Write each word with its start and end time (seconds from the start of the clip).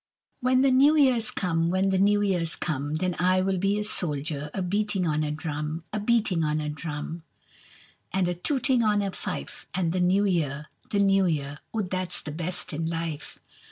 WHEN 0.39 0.61
the 0.61 0.71
new 0.71 0.95
year's 0.95 1.29
come, 1.29 1.69
When 1.69 1.89
the 1.89 1.99
new 1.99 2.23
year's 2.23 2.55
come, 2.55 2.95
Then 2.95 3.15
I 3.19 3.41
will 3.41 3.59
be 3.59 3.77
a 3.77 3.83
soldier, 3.83 4.49
A 4.51 4.63
beating 4.63 5.05
on 5.05 5.23
a 5.23 5.29
drum. 5.29 5.83
A 5.93 5.99
beating 5.99 6.43
on 6.43 6.59
a 6.59 6.69
drum, 6.69 7.21
And 8.11 8.27
a 8.27 8.33
tooting 8.33 8.81
on 8.81 9.03
a 9.03 9.11
fife: 9.11 9.67
And 9.75 9.91
the 9.91 9.99
new 10.01 10.25
year, 10.25 10.65
the 10.89 10.97
new 10.97 11.27
year 11.27 11.59
Oh, 11.71 11.83
that's 11.83 12.19
the 12.21 12.31
best 12.31 12.73
in 12.73 12.89
life. 12.89 13.37